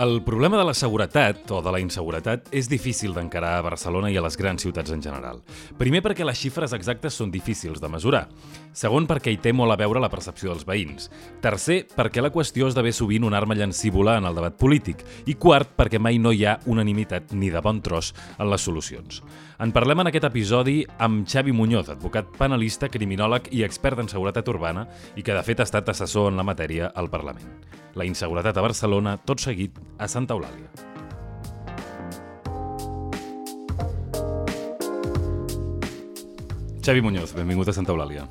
[0.00, 4.14] El problema de la seguretat, o de la inseguretat, és difícil d'encarar a Barcelona i
[4.16, 5.42] a les grans ciutats en general.
[5.76, 8.22] Primer perquè les xifres exactes són difícils de mesurar.
[8.72, 11.10] Segon perquè hi té molt a veure la percepció dels veïns.
[11.44, 15.04] Tercer, perquè la qüestió esdevé sovint una arma llancívola en el debat polític.
[15.28, 19.20] I quart, perquè mai no hi ha unanimitat ni de bon tros en les solucions.
[19.60, 24.48] En parlem en aquest episodi amb Xavi Muñoz, advocat penalista, criminòleg i expert en seguretat
[24.48, 27.52] urbana i que de fet ha estat assessor en la matèria al Parlament.
[28.00, 30.70] La inseguretat a Barcelona, tot seguit, a Santa Eulàlia.
[36.80, 38.24] Xavi Muñoz, benvingut a Santa Eulàlia.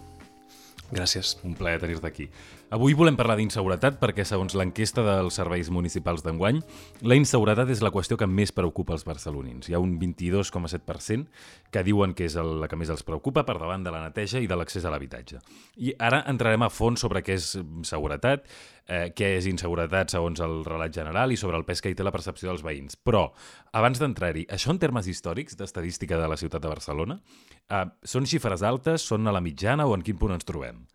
[0.89, 1.37] Gràcies.
[1.45, 2.25] Un plaer tenir-te aquí.
[2.69, 6.59] Avui volem parlar d'inseguretat perquè, segons l'enquesta dels serveis municipals d'enguany,
[7.01, 9.65] la inseguretat és la qüestió que més preocupa els barcelonins.
[9.65, 11.25] Hi ha un 22,7%
[11.73, 14.37] que diuen que és el, la que més els preocupa per davant de la neteja
[14.37, 15.41] i de l'accés a l'habitatge.
[15.81, 17.49] I ara entrarem a fons sobre què és
[17.89, 18.45] seguretat,
[18.85, 22.05] eh, què és inseguretat segons el relat general i sobre el pes que hi té
[22.05, 23.01] la percepció dels veïns.
[23.01, 23.31] Però,
[23.73, 27.17] abans d'entrar-hi, això en termes històrics d'estadística de la ciutat de Barcelona,
[27.65, 30.85] eh, són xifres altes, són a la mitjana o en quin punt ens trobem?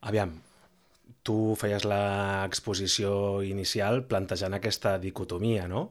[0.00, 0.32] Aviam,
[1.26, 5.90] tu feies l'exposició inicial plantejant aquesta dicotomia, no?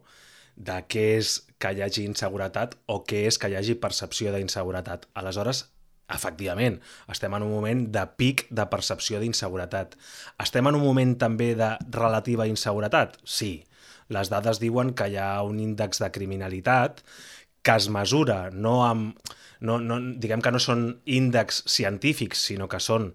[0.55, 5.09] De què és que hi hagi inseguretat o què és que hi hagi percepció d'inseguretat.
[5.19, 5.65] Aleshores,
[6.15, 6.79] efectivament,
[7.11, 9.97] estem en un moment de pic de percepció d'inseguretat.
[10.41, 13.19] Estem en un moment també de relativa inseguretat?
[13.25, 13.65] Sí.
[14.13, 17.01] Les dades diuen que hi ha un índex de criminalitat
[17.65, 19.33] que es mesura no amb...
[19.65, 23.13] No, no, diguem que no són índexs científics, sinó que són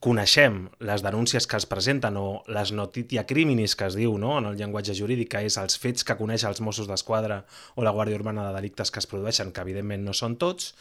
[0.00, 4.38] coneixem les denúncies que es presenten o les notitia criminis que es diu no?
[4.40, 7.42] en el llenguatge jurídic, que és els fets que coneix els Mossos d'Esquadra
[7.76, 10.72] o la Guàrdia Urbana de delictes que es produeixen, que evidentment no són tots,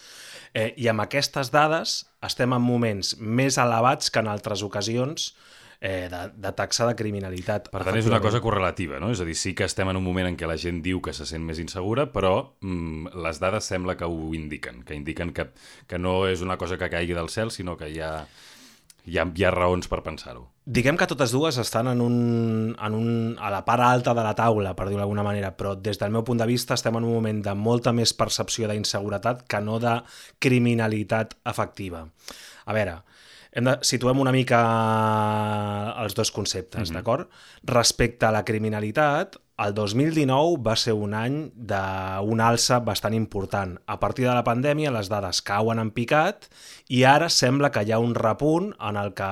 [0.53, 5.34] eh, i amb aquestes dades estem en moments més elevats que en altres ocasions
[5.81, 7.68] eh, de, de taxa de criminalitat.
[7.74, 9.12] Per tant, és una cosa correlativa, no?
[9.12, 11.12] És a dir, sí que estem en un moment en què la gent diu que
[11.16, 15.50] se sent més insegura, però mm, les dades sembla que ho indiquen, que indiquen que,
[15.91, 18.13] que no és una cosa que caigui del cel, sinó que hi ha
[19.09, 20.46] hi ha, hi ha raons per pensar-ho.
[20.70, 22.18] Diguem que totes dues estan en un,
[22.78, 23.09] en un,
[23.42, 26.24] a la part alta de la taula, per dir-ho d'alguna manera, però des del meu
[26.28, 29.96] punt de vista estem en un moment de molta més percepció d'inseguretat que no de
[30.46, 32.06] criminalitat efectiva.
[32.70, 33.00] A veure,
[33.50, 34.59] hem de, situem una mica
[36.03, 36.97] els dos conceptes, mm -hmm.
[36.97, 37.30] d'acord?
[37.64, 43.75] Respecte a la criminalitat, el 2019 va ser un any d'un alça bastant important.
[43.88, 46.47] A partir de la pandèmia les dades cauen en picat
[46.88, 49.30] i ara sembla que hi ha un repunt en el que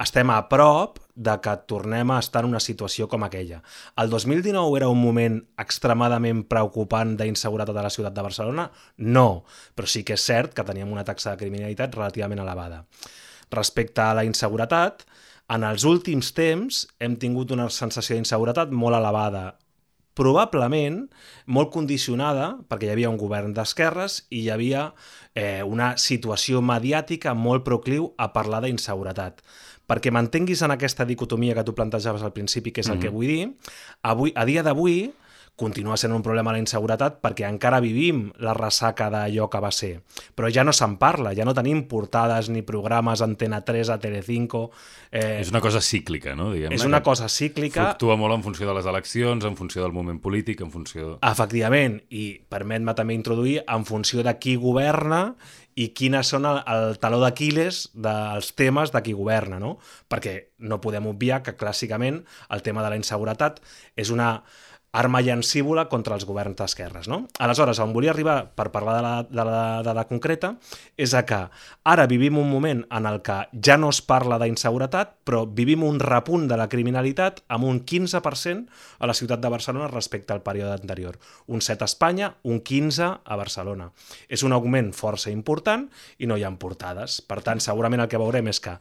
[0.00, 3.58] estem a prop de que tornem a estar en una situació com aquella.
[4.00, 8.70] El 2019 era un moment extremadament preocupant d'inseguretat a la ciutat de Barcelona?
[8.96, 9.42] No,
[9.74, 12.84] però sí que és cert que teníem una taxa de criminalitat relativament elevada.
[13.50, 15.04] Respecte a la inseguretat,
[15.50, 19.56] en els últims temps hem tingut una sensació d'inseguretat molt elevada,
[20.14, 21.04] probablement
[21.46, 24.90] molt condicionada perquè hi havia un govern d'esquerres i hi havia
[25.34, 29.40] eh, una situació mediàtica molt procliu a parlar d'inseguretat.
[29.90, 33.02] Perquè mantenguis en aquesta dicotomia que tu plantejaves al principi, que és el mm -hmm.
[33.02, 33.56] que vull dir,
[34.02, 35.12] avui, a dia d'avui
[35.60, 39.92] continua sent un problema la inseguretat perquè encara vivim la ressaca d'allò que va ser.
[40.34, 44.70] Però ja no se'n parla, ja no tenim portades ni programes Antena 3 a Telecinco...
[45.10, 46.50] Eh, és una cosa cíclica, no?
[46.54, 47.90] Diguem és una cosa cíclica...
[47.90, 51.18] Fluctua molt en funció de les eleccions, en funció del moment polític, en funció...
[51.20, 55.26] Efectivament, i permet-me també introduir en funció de qui governa
[55.80, 59.76] i quines són el, el taló d'Aquiles dels temes de qui governa, no?
[60.10, 60.34] Perquè
[60.66, 63.62] no podem obviar que clàssicament el tema de la inseguretat
[63.96, 64.32] és una
[64.92, 67.06] arma llancívola contra els governs d'esquerres.
[67.08, 67.22] No?
[67.38, 70.54] Aleshores, on volia arribar per parlar de la, de la dada concreta
[70.98, 71.40] és a que
[71.86, 76.00] ara vivim un moment en el que ja no es parla d'inseguretat, però vivim un
[76.02, 78.66] repunt de la criminalitat amb un 15%
[78.98, 81.20] a la ciutat de Barcelona respecte al període anterior.
[81.46, 83.92] Un 7 a Espanya, un 15 a Barcelona.
[84.28, 85.86] És un augment força important
[86.18, 87.20] i no hi ha portades.
[87.22, 88.74] Per tant, segurament el que veurem és que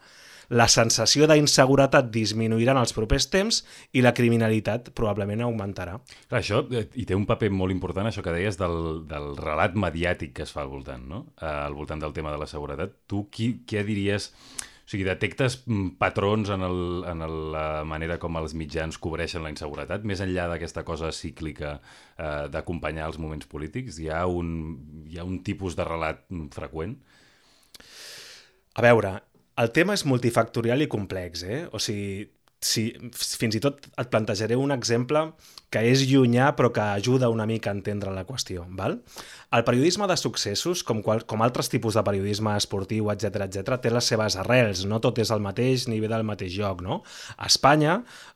[0.49, 3.61] la sensació d'inseguretat disminuirà en els propers temps
[3.93, 5.99] i la criminalitat probablement augmentarà.
[6.27, 9.77] Clar, això eh, hi té un paper molt important, això que deies del, del relat
[9.77, 11.23] mediàtic que es fa al voltant, no?
[11.37, 12.99] Eh, al voltant del tema de la seguretat.
[13.07, 14.33] Tu qui, què diries...
[14.89, 17.19] O sigui, detectes mm, patrons en, el, en
[17.53, 23.05] la manera com els mitjans cobreixen la inseguretat, més enllà d'aquesta cosa cíclica eh, d'acompanyar
[23.11, 23.99] els moments polítics?
[24.01, 24.49] Hi ha, un,
[25.05, 26.25] hi ha un tipus de relat
[26.57, 26.97] freqüent?
[28.79, 29.13] A veure,
[29.59, 31.63] el tema és multifactorial i complex, eh?
[31.75, 32.27] O sigui,
[32.59, 35.23] si, fins i tot et plantejaré un exemple
[35.71, 38.65] que és llunyà però que ajuda una mica a entendre la qüestió.
[38.79, 38.99] Val?
[39.49, 43.89] El periodisme de successos, com, qual, com altres tipus de periodisme esportiu, etc etc, té
[43.89, 46.83] les seves arrels, no tot és el mateix ni ve del mateix lloc.
[46.85, 46.99] No?
[47.33, 47.95] A Espanya,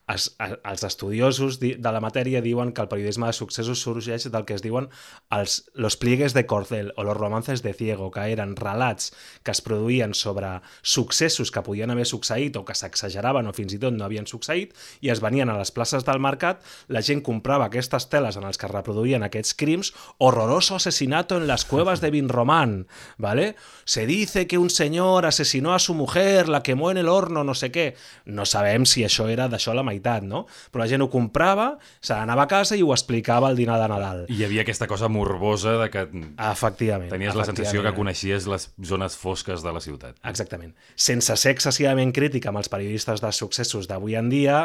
[0.10, 4.58] es, els estudiosos de la matèria diuen que el periodisme de successos sorgeix del que
[4.58, 4.90] es diuen
[5.32, 9.14] els, los pliegues de Cordel o los romances de Ciego, que eren relats
[9.44, 10.50] que es produïen sobre
[10.82, 14.74] successos que podien haver succeït o que s'exageraven o fins i tot no havien succeït
[15.02, 18.58] i es venien a les places del mercat, la gent comprava aquestes teles en els
[18.58, 23.56] que reproduïen aquests crims, horroroso asesinato en las cuevas de Vinromán, ¿vale?
[23.86, 27.54] Se dice que un senyor asesinó a su mujer, la quemó en el horno, no
[27.54, 27.96] sé què.
[28.26, 30.46] No sabem si això era d'això la meitat, no?
[30.72, 33.90] Però la gent ho comprava, se n'anava a casa i ho explicava al dinar de
[33.92, 34.24] Nadal.
[34.30, 36.06] I hi havia aquesta cosa morbosa de que
[36.52, 40.16] efectivament, tenies la sensació que coneixies les zones fosques de la ciutat.
[40.24, 40.72] Exactament.
[40.96, 44.64] Sense ser excessivament crític amb els periodistes de successos d'avui en dia,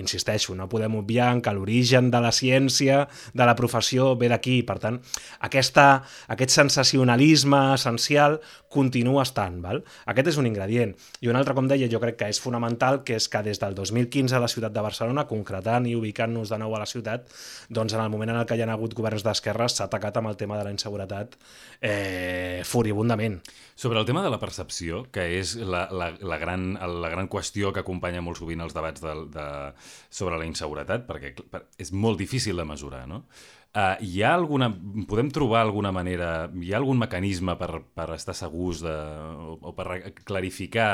[0.00, 4.60] insisteixo, no podem obviar que l'origen de la ciència, de la professió, ve d'aquí.
[4.66, 5.00] Per tant,
[5.46, 5.86] aquesta,
[6.32, 8.40] aquest sensacionalisme essencial
[8.72, 9.60] continua estant.
[9.64, 9.82] Val?
[10.12, 10.92] Aquest és un ingredient.
[11.24, 13.76] I un altre, com deia, jo crec que és fonamental, que és que des del
[13.78, 17.30] 2015 a la ciutat de Barcelona, concretant i ubicant-nos de nou a la ciutat,
[17.70, 20.32] doncs en el moment en el que hi ha hagut governs d'esquerres s'ha atacat amb
[20.32, 21.36] el tema de la inseguretat
[21.80, 23.40] eh, furibundament.
[23.76, 27.72] Sobre el tema de la percepció, que és la, la, la, gran, la gran qüestió
[27.72, 29.48] que acompanya molt sovint els debats de, de,
[30.08, 31.34] sobre la inseguretat, perquè
[31.82, 33.24] és molt difícil de mesurar, no?
[33.76, 34.70] Uh, hi ha alguna...
[35.08, 36.46] Podem trobar alguna manera...
[36.64, 38.94] Hi ha algun mecanisme per, per estar segurs de,
[39.36, 40.86] o, o per clarificar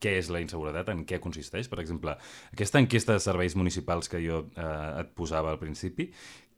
[0.00, 1.68] què és la inseguretat, en què consisteix?
[1.68, 2.14] Per exemple,
[2.54, 6.08] aquesta enquesta de serveis municipals que jo uh, et posava al principi,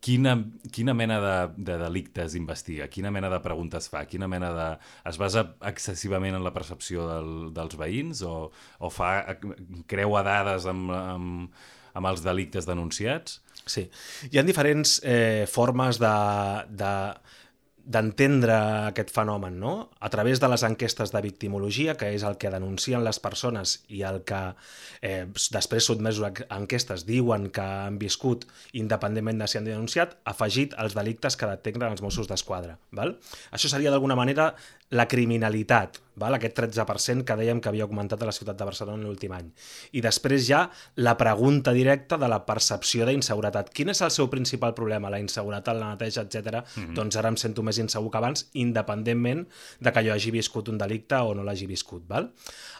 [0.04, 0.34] quina,
[0.72, 1.36] quina mena de,
[1.70, 2.88] de delictes investiga?
[2.92, 4.04] Quina mena de preguntes fa?
[4.10, 4.66] Quina mena de...
[5.08, 9.14] Es basa excessivament en la percepció del, dels veïns o, o fa,
[9.90, 11.64] creua dades amb, amb,
[11.96, 13.40] amb els delictes denunciats?
[13.64, 13.86] Sí.
[14.28, 16.14] Hi ha diferents eh, formes de,
[16.68, 16.92] de
[17.84, 18.54] d'entendre
[18.88, 19.90] aquest fenomen, no?
[20.00, 24.00] A través de les enquestes de victimologia, que és el que denuncien les persones i
[24.08, 24.40] el que
[25.04, 30.72] eh, després sotmesos a enquestes diuen que han viscut independentment de si han denunciat, afegit
[30.80, 32.78] els delictes que detecten els Mossos d'Esquadra.
[33.52, 34.54] Això seria d'alguna manera
[34.94, 36.36] la criminalitat, val?
[36.36, 39.48] aquest 13% que dèiem que havia augmentat a la ciutat de Barcelona l'últim any.
[39.98, 40.60] I després ja
[41.02, 43.72] la pregunta directa de la percepció d'inseguretat.
[43.74, 45.10] Quin és el seu principal problema?
[45.10, 46.62] La inseguretat, la neteja, etc.
[46.62, 46.94] Mm -hmm.
[46.94, 49.48] Doncs ara em sento més insegur que abans, independentment
[49.80, 52.06] de que jo hagi viscut un delicte o no l'hagi viscut.
[52.06, 52.32] Val?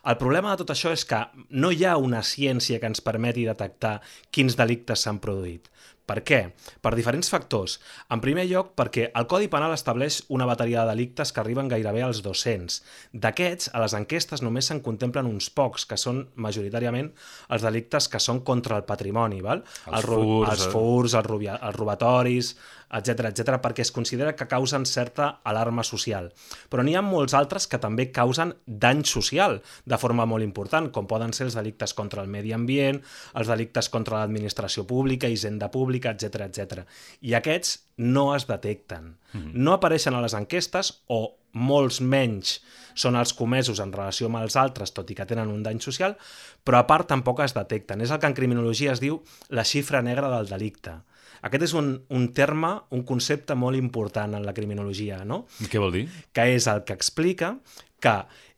[0.05, 3.45] El problema de tot això és que no hi ha una ciència que ens permeti
[3.45, 4.01] detectar
[4.31, 5.69] quins delictes s'han produït.
[6.05, 6.41] Per què?
[6.85, 7.79] Per diferents factors.
[8.13, 12.03] En primer lloc, perquè el Codi Penal estableix una bateria de delictes que arriben gairebé
[12.05, 12.77] als 200.
[13.25, 17.09] D'aquests, a les enquestes només se'n contemplen uns pocs, que són majoritàriament
[17.57, 19.65] els delictes que són contra el patrimoni, val?
[19.89, 22.55] Els, els furs, els, furs, els, els robatoris,
[22.95, 26.31] etc etc perquè es considera que causen certa alarma social.
[26.71, 31.09] Però n'hi ha molts altres que també causen dany social de forma molt important, com
[31.11, 33.03] poden ser els delictes contra el medi ambient,
[33.35, 36.85] els delictes contra l'administració pública, hisenda pública, etc etc.
[37.23, 39.17] I aquests no es detecten.
[39.33, 39.53] Mm -hmm.
[39.55, 42.59] No apareixen a les enquestes o molts menys
[42.95, 46.17] són els comesos en relació amb els altres, tot i que tenen un dany social,
[46.65, 48.01] però a part tampoc es detecten.
[48.01, 51.01] És el que en criminologia es diu la xifra negra del delicte.
[51.45, 55.45] Aquest és un, un terme, un concepte molt important en la criminologia, no?
[55.69, 56.07] Què vol dir?
[56.33, 57.59] Que és el que explica
[58.05, 58.15] que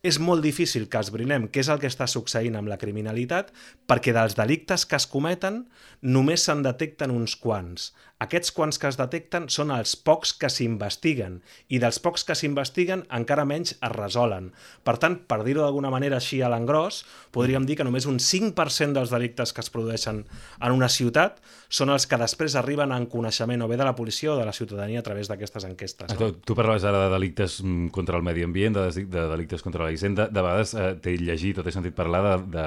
[0.06, 3.52] és molt difícil que esbrinem què és el que està succeint amb la criminalitat
[3.90, 5.64] perquè dels delictes que es cometen
[6.02, 7.90] només se'n detecten uns quants.
[8.22, 13.02] Aquests quants que es detecten són els pocs que s'investiguen i dels pocs que s'investiguen
[13.12, 14.52] encara menys es resolen.
[14.88, 17.02] Per tant, per dir-ho d'alguna manera així a l'engròs,
[17.36, 21.92] podríem dir que només un 5% dels delictes que es produeixen en una ciutat són
[21.92, 25.02] els que després arriben en coneixement o bé de la policia o de la ciutadania
[25.02, 26.14] a través d'aquestes enquestes.
[26.14, 26.16] No?
[26.16, 29.84] Tu, tu parlaves ara de delictes mm, contra el medi ambient, de, de delictes contra
[29.84, 30.28] la hisenda.
[30.28, 32.66] De vegades eh, t'he llegit o t'he sentit parlar de, de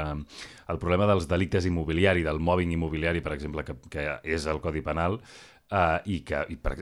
[0.69, 4.83] el problema dels delictes immobiliari, del mobbing immobiliari, per exemple, que, que és el Codi
[4.85, 5.19] Penal,
[5.69, 6.39] Uh, i que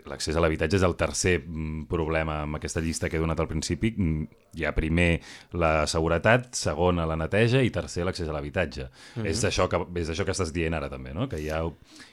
[0.07, 3.49] l'accés a l'habitatge és el tercer mm, problema amb aquesta llista que he donat al
[3.49, 3.89] principi.
[3.91, 5.17] Mm, hi ha primer
[5.59, 8.85] la seguretat, segon la neteja i tercer l'accés a l'habitatge.
[8.87, 9.27] Mm -hmm.
[9.27, 11.27] És això que és això que estàs dient ara també, no?
[11.27, 11.59] que, hi ha,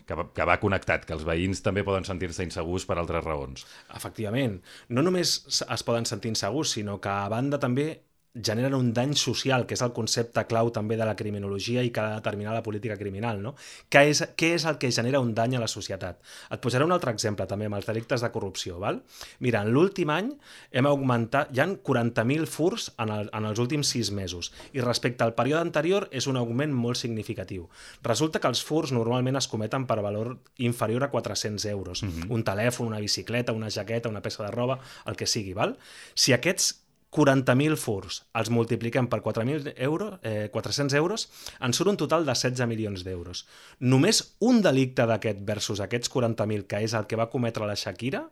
[0.05, 3.67] que, que va connectat, que els veïns també poden sentir-se insegurs per altres raons.
[3.95, 4.61] Efectivament.
[4.89, 8.03] No només es poden sentir insegurs, sinó que a banda també
[8.35, 12.03] generen un dany social, que és el concepte clau també de la criminologia i que
[12.03, 13.55] ha de determinar la política criminal, no?
[13.91, 16.19] Què és, què és el que genera un dany a la societat?
[16.51, 19.03] Et posaré un altre exemple també amb els delictes de corrupció, val?
[19.39, 20.33] Mira, en l'últim any
[20.75, 25.23] hem augmentat, hi han 40.000 furs en, el, en els últims 6 mesos i respecte
[25.23, 27.69] al període anterior és un augment molt significatiu.
[28.03, 32.03] Resulta que els furs normalment es cometen per valor inferior a 400 euros.
[32.03, 32.31] Mm -hmm.
[32.31, 35.79] Un telèfon, una bicicleta, una jaqueta, una peça de roba, el que sigui, val?
[36.15, 36.84] Si aquests
[37.15, 41.29] 40.000 furs els multipliquem per 4.000 euros, eh, 400 euros,
[41.61, 43.47] ens surt un total de 16 milions d'euros.
[43.79, 48.27] Només un delicte d'aquest versus aquests 40.000, que és el que va cometre la Shakira,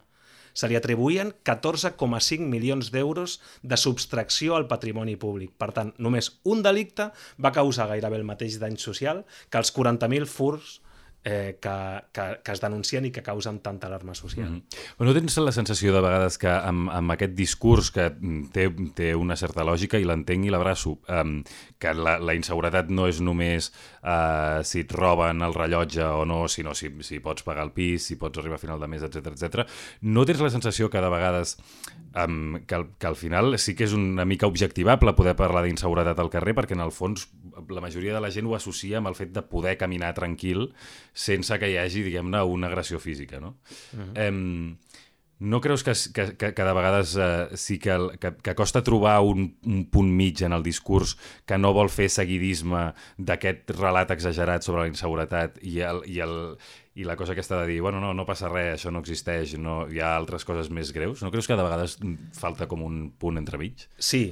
[0.52, 5.54] se li atribuïen 14,5 milions d'euros de subtracció al patrimoni públic.
[5.56, 7.08] Per tant, només un delicte
[7.40, 10.81] va causar gairebé el mateix dany social que els 40.000 furs
[11.25, 14.49] eh, que, que, que es denuncien i que causen tanta alarma social.
[14.50, 14.97] Mm -hmm.
[14.99, 18.11] Però no tens la sensació de vegades que amb, amb aquest discurs que
[18.52, 21.43] té, té una certa lògica i l'entenc i l'abraço, um,
[21.79, 26.49] que la, la inseguretat no és només uh, si et roben el rellotge o no,
[26.49, 29.26] sinó si, si pots pagar el pis, si pots arribar a final de mes, etc
[29.26, 29.69] etc.
[30.00, 31.59] No tens la sensació que de vegades
[32.14, 36.19] um, que, al, que al final sí que és una mica objectivable poder parlar d'inseguretat
[36.19, 37.29] al carrer perquè en el fons
[37.69, 40.71] la majoria de la gent ho associa amb el fet de poder caminar tranquil
[41.12, 43.57] sense que hi hagi, diguem-ne, una agressió física, no?
[43.92, 44.12] Uh -huh.
[44.16, 44.76] eh,
[45.42, 48.83] no creus que, que, que, que de vegades eh, sí que, el, que, que costa
[48.87, 54.14] trobar un, un punt mig en el discurs que no vol fer seguidisme d'aquest relat
[54.14, 56.37] exagerat sobre la inseguretat i, el, i, el,
[56.95, 59.88] i la cosa aquesta de dir, bueno, no, no passa res, això no existeix, no,
[59.90, 61.26] hi ha altres coses més greus?
[61.26, 61.99] No creus que de vegades
[62.38, 63.88] falta com un punt entremig?
[63.99, 64.28] Sí,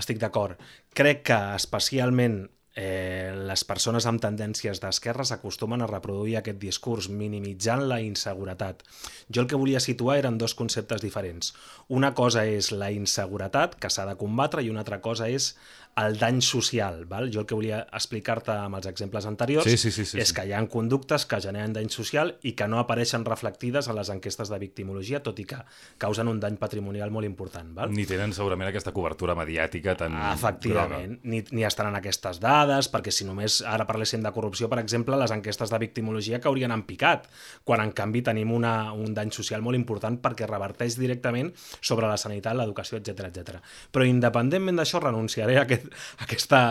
[0.00, 0.56] estic d'acord.
[0.96, 7.84] Crec que especialment eh, les persones amb tendències d'esquerra s'acostumen a reproduir aquest discurs minimitzant
[7.88, 8.82] la inseguretat.
[9.30, 11.54] Jo el que volia situar eren dos conceptes diferents.
[11.88, 15.54] Una cosa és la inseguretat, que s'ha de combatre, i una altra cosa és
[15.96, 17.04] el dany social.
[17.06, 17.30] Val?
[17.32, 20.44] Jo el que volia explicar-te amb els exemples anteriors sí, sí, sí, sí, és que
[20.46, 24.50] hi ha conductes que generen dany social i que no apareixen reflectides a les enquestes
[24.50, 25.60] de victimologia, tot i que
[25.98, 27.72] causen un dany patrimonial molt important.
[27.76, 27.92] Val?
[27.94, 31.30] Ni tenen segurament aquesta cobertura mediàtica tan Efectivament, groga.
[31.30, 35.18] ni, ni estan en aquestes dades, perquè si només ara parléssim de corrupció, per exemple,
[35.20, 37.28] les enquestes de victimologia que haurien picat,
[37.64, 42.16] quan en canvi tenim una, un dany social molt important perquè reverteix directament sobre la
[42.20, 43.60] sanitat, l'educació, etc etc.
[43.94, 46.62] Però independentment d'això, renunciaré a aquest aquest, aquesta,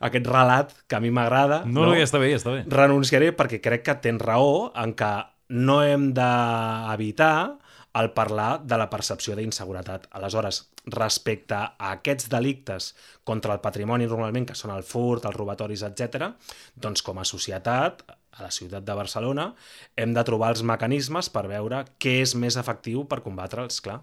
[0.00, 1.62] aquest relat que a mi m'agrada.
[1.66, 2.64] No, no, ja està bé, ja està bé.
[2.72, 5.12] Renunciaré perquè crec que tens raó en que
[5.48, 7.58] no hem d'evitar
[7.98, 10.06] el parlar de la percepció d'inseguretat.
[10.14, 12.92] Aleshores, respecte a aquests delictes
[13.24, 16.30] contra el patrimoni normalment, que són el furt, els robatoris, etc.,
[16.76, 18.04] doncs com a societat,
[18.38, 19.48] a la ciutat de Barcelona,
[19.98, 24.02] hem de trobar els mecanismes per veure què és més efectiu per combatre'ls, clar.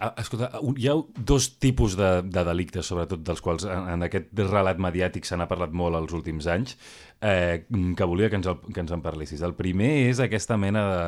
[0.00, 0.48] Escolta,
[0.80, 0.94] hi ha
[1.28, 5.48] dos tipus de, de delictes, sobretot dels quals en, en aquest relat mediàtic se n'ha
[5.50, 6.76] parlat molt els últims anys,
[7.20, 9.44] eh, que volia que ens, el, que ens en parlessis.
[9.44, 11.04] El primer és aquesta mena de,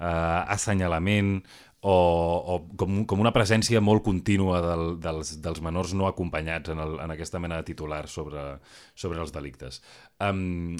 [0.00, 0.40] eh,
[1.84, 1.94] o,
[2.54, 6.96] o com, com una presència molt contínua del, dels, dels menors no acompanyats en, el,
[7.04, 8.44] en aquesta mena de titular sobre,
[8.96, 9.82] sobre els delictes.
[10.24, 10.78] Um,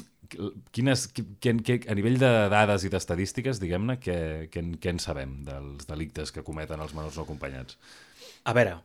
[0.72, 1.26] quines, que,
[1.60, 4.16] que, a nivell de dades i d'estadístiques, diguem-ne, què,
[4.52, 7.76] què, què en sabem dels delictes que cometen els menors no acompanyats?
[8.48, 8.78] A veure,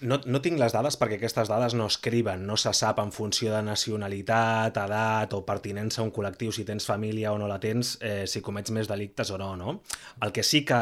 [0.00, 3.50] no, no tinc les dades perquè aquestes dades no escriben, no se sap en funció
[3.54, 7.96] de nacionalitat, edat o pertinença a un col·lectiu, si tens família o no la tens,
[8.04, 9.78] eh, si comets més delictes o no, no?
[10.22, 10.80] El que sí que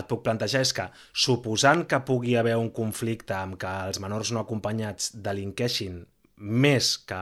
[0.00, 4.32] et puc plantejar és que, suposant que pugui haver un conflicte amb que els menors
[4.32, 6.00] no acompanyats delinqueixin
[6.40, 7.20] més que,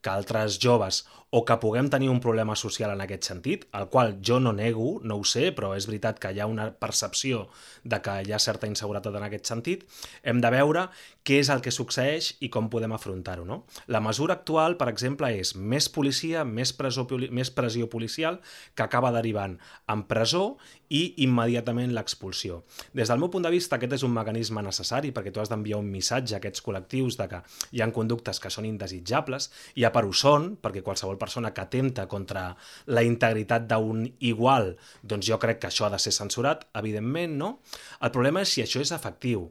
[0.00, 4.16] que altres joves o que puguem tenir un problema social en aquest sentit, el qual
[4.18, 7.44] jo no nego, no ho sé, però és veritat que hi ha una percepció
[7.84, 9.84] de que hi ha certa inseguretat en aquest sentit,
[10.26, 10.88] hem de veure
[11.22, 13.44] què és el que succeeix i com podem afrontar-ho.
[13.46, 13.62] No?
[13.86, 18.40] La mesura actual, per exemple, és més policia, més presó, més pressió policial,
[18.74, 20.56] que acaba derivant en presó
[20.90, 22.64] i immediatament l'expulsió.
[22.96, 25.78] Des del meu punt de vista, aquest és un mecanisme necessari perquè tu has d'enviar
[25.78, 29.92] un missatge a aquests col·lectius de que hi ha conductes que són indesitjables, i a
[29.94, 32.48] per ho són, perquè qualsevol persona que atempta contra
[32.88, 34.72] la integritat d'un igual,
[35.02, 37.52] doncs jo crec que això ha de ser censurat, evidentment, no?
[38.00, 39.50] El problema és si això és efectiu.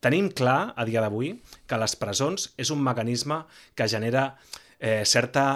[0.00, 1.34] Tenim clar, a dia d'avui,
[1.68, 3.42] que les presons és un mecanisme
[3.76, 4.32] que genera
[4.80, 5.46] eh, certa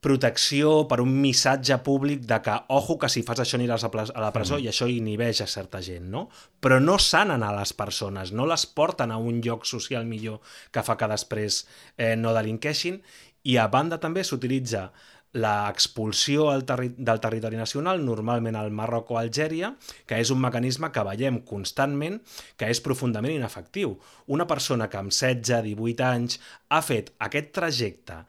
[0.00, 4.30] protecció per un missatge públic de que, ojo, que si fas això aniràs a, la
[4.32, 4.64] presó mm.
[4.64, 6.28] i això inhibeix a certa gent, no?
[6.60, 10.40] Però no sanen a les persones, no les porten a un lloc social millor
[10.72, 11.66] que fa que després
[11.98, 13.02] eh, no delinqueixin
[13.44, 14.90] i a banda també s'utilitza
[15.32, 19.74] l'expulsió terri del territori nacional, normalment al Marroc o Algèria,
[20.06, 22.18] que és un mecanisme que veiem constantment
[22.58, 23.94] que és profundament inefectiu.
[24.26, 28.24] Una persona que amb 16, 18 anys ha fet aquest trajecte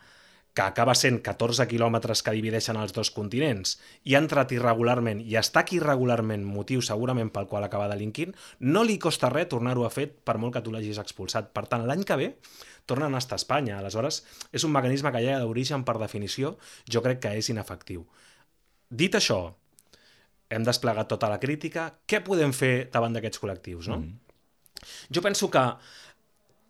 [0.53, 5.37] que acaba sent 14 quilòmetres que divideixen els dos continents i ha entrat irregularment i
[5.39, 9.93] està aquí irregularment, motiu segurament pel qual acaba delinquint, no li costa res tornar-ho a
[9.93, 11.53] fer per molt que tu l'hagis expulsat.
[11.55, 12.29] Per tant, l'any que ve
[12.91, 13.79] tornen a estar a Espanya.
[13.79, 14.21] Aleshores,
[14.51, 16.57] és un mecanisme que ja d'origen, per definició,
[16.91, 18.05] jo crec que és inefectiu.
[18.91, 19.41] Dit això,
[20.51, 21.87] hem desplegat tota la crítica.
[22.05, 23.87] Què podem fer davant d'aquests col·lectius?
[23.91, 24.01] No?
[24.01, 24.17] Mm.
[25.13, 25.63] Jo penso que,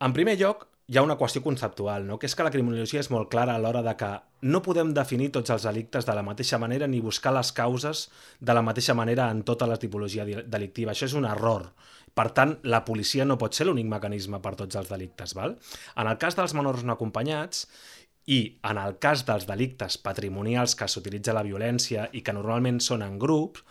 [0.06, 2.18] en primer lloc, hi ha una qüestió conceptual, no?
[2.20, 4.10] que és que la criminologia és molt clara a l'hora de que
[4.44, 8.10] no podem definir tots els delictes de la mateixa manera ni buscar les causes
[8.42, 10.92] de la mateixa manera en tota la tipologia delictiva.
[10.92, 11.70] Això és un error.
[12.12, 15.32] Per tant, la policia no pot ser l'únic mecanisme per tots els delictes.
[15.38, 15.56] Val?
[15.96, 17.70] En el cas dels menors no acompanyats,
[18.28, 23.02] i en el cas dels delictes patrimonials que s'utilitza la violència i que normalment són
[23.08, 23.64] en grups,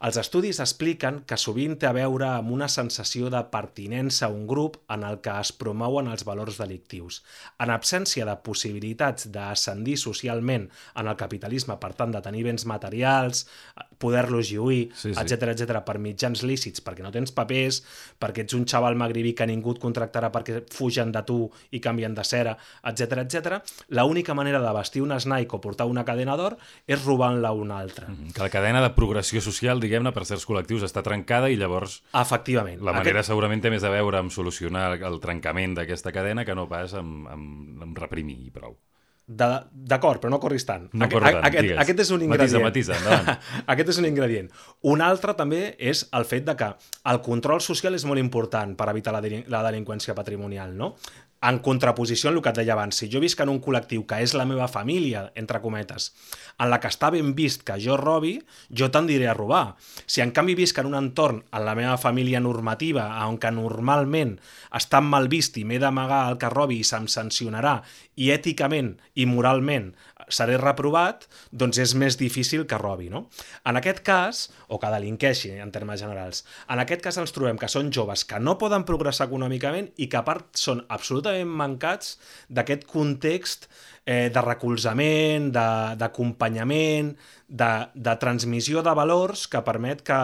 [0.00, 4.46] els estudis expliquen que sovint té a veure amb una sensació de pertinença a un
[4.48, 7.20] grup en el que es promouen els valors delictius.
[7.60, 13.44] En absència de possibilitats d'ascendir socialment en el capitalisme, per tant, de tenir béns materials,
[14.00, 15.20] poder-los lluir, sí, sí.
[15.20, 17.82] etc etc per mitjans lícits, perquè no tens papers,
[18.20, 21.42] perquè ets un xaval magribí que ningú et contractarà perquè fugen de tu
[21.76, 22.56] i canvien de cera,
[22.88, 23.60] etc etc.
[23.92, 28.08] l'única manera de vestir un Nike o portar una cadena d'or és robant-la una altra.
[28.08, 28.32] Mm -hmm.
[28.32, 32.00] Que la cadena de progressió social, diguem-ne, per certs col·lectius està trencada i llavors...
[32.14, 32.78] Efectivament.
[32.86, 33.32] La manera Aquest...
[33.32, 37.26] segurament té més a veure amb solucionar el trencament d'aquesta cadena que no pas amb,
[37.34, 38.78] amb, amb reprimir i prou.
[39.30, 40.88] D'acord, però no corris tant.
[40.90, 41.78] No corro tant, aquest, digues.
[41.78, 42.64] aquest és un ingredient.
[42.64, 43.44] Matisa, matisa, endavant.
[43.74, 44.48] aquest és un ingredient.
[44.90, 46.70] Un altre també és el fet de que
[47.12, 50.96] el control social és molt important per evitar la, la delinqüència patrimonial, no?
[51.42, 54.18] En contraposició en el que et deia abans, si jo visc en un col·lectiu que
[54.20, 56.10] és la meva família, entre cometes,
[56.60, 58.34] en la que està ben vist que jo robi,
[58.68, 59.76] jo tendiré a robar.
[60.04, 64.36] Si en canvi visc en un entorn, en la meva família normativa, on que normalment
[64.76, 67.78] està mal vist i m'he d'amagar el que robi i se'm sancionarà,
[68.20, 69.94] i èticament i moralment
[70.34, 73.10] seré reprovat, doncs és més difícil que robi.
[73.12, 73.26] No?
[73.68, 77.70] En aquest cas, o que delinqueixi en termes generals, en aquest cas ens trobem que
[77.70, 82.16] són joves que no poden progressar econòmicament i que a part són absolutament mancats
[82.48, 83.70] d'aquest context
[84.10, 87.12] eh, de recolzament, d'acompanyament,
[87.50, 90.18] de, de transmissió de valors que permet que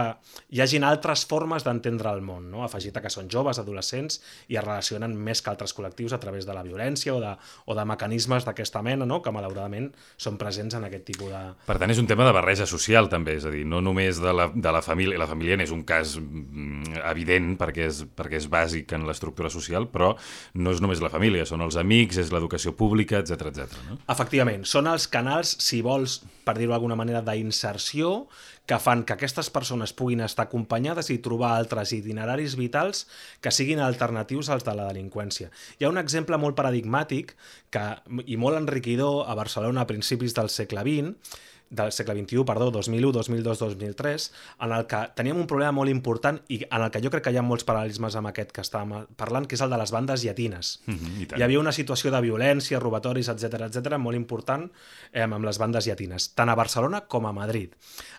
[0.54, 2.62] hi hagin altres formes d'entendre el món, no?
[2.66, 4.20] afegit a que són joves, adolescents,
[4.50, 7.32] i es relacionen més que altres col·lectius a través de la violència o de,
[7.66, 9.20] o de mecanismes d'aquesta mena, no?
[9.22, 11.42] que malauradament són presents en aquest tipus de...
[11.66, 14.34] Per tant, és un tema de barreja social, també, és a dir, no només de
[14.34, 18.50] la, de la família, la família és un cas mm, evident perquè és, perquè és
[18.50, 20.14] bàsic en l'estructura social, però
[20.54, 23.75] no és només la família, són els amics, és l'educació pública, etc etc.
[23.86, 23.98] No?
[24.12, 28.26] Efectivament, són els canals, si vols, per dir-ho d'alguna manera, d'inserció
[28.66, 33.04] que fan que aquestes persones puguin estar acompanyades i trobar altres itineraris vitals
[33.40, 35.52] que siguin alternatius als de la delinqüència.
[35.78, 37.36] Hi ha un exemple molt paradigmàtic
[37.70, 37.84] que,
[38.26, 41.38] i molt enriquidor a Barcelona a principis del segle XX,
[41.70, 46.38] del segle XXI, perdó, 2001, 2002, 2003, en el que teníem un problema molt important
[46.48, 49.06] i en el que jo crec que hi ha molts paral·lelismes amb aquest que estàvem
[49.18, 50.80] parlant, que és el de les bandes llatines.
[50.86, 54.70] Mm -hmm, Hi havia una situació de violència, robatoris, etc etc molt important
[55.12, 57.74] eh, amb les bandes llatines, tant a Barcelona com a Madrid.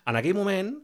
[0.06, 0.84] En aquell moment,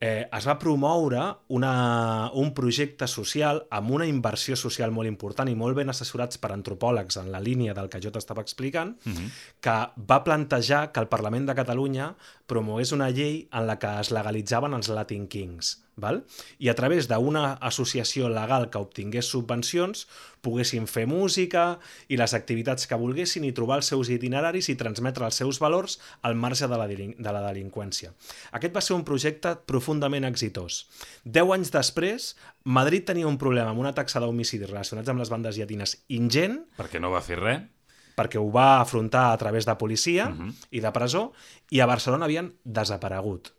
[0.00, 1.22] eh, es va promoure
[1.54, 6.52] una, un projecte social amb una inversió social molt important i molt ben assessorats per
[6.54, 9.16] antropòlegs en la línia del que jo t'estava explicant, uh mhm.
[9.16, 9.30] -huh.
[9.60, 12.14] que va plantejar que el Parlament de Catalunya
[12.46, 16.24] promogués una llei en la que es legalitzaven els Latin Kings val?
[16.58, 20.06] i a través d'una associació legal que obtingués subvencions
[20.40, 25.26] poguessin fer música i les activitats que volguessin i trobar els seus itineraris i transmetre
[25.26, 28.12] els seus valors al marge de la, de la delinqüència.
[28.52, 30.84] Aquest va ser un projecte profundament exitós.
[31.24, 32.34] Deu anys després,
[32.64, 36.62] Madrid tenia un problema amb una taxa d'homicidis relacionats amb les bandes llatines ingent.
[36.78, 37.66] Perquè no va fer res
[38.18, 40.48] perquè ho va afrontar a través de policia uh mhm.
[40.48, 40.66] -huh.
[40.70, 41.32] i de presó,
[41.70, 43.52] i a Barcelona havien desaparegut.